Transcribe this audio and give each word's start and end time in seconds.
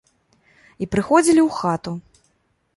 І 0.85 0.87
праходзілі 0.95 1.41
ў 1.43 1.49
хату. 1.61 1.91